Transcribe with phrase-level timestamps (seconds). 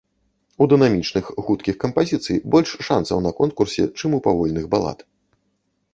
[0.65, 4.99] У дынамічных, хуткіх кампазіцый больш шанцаў на конкурсе, чым у павольных балад.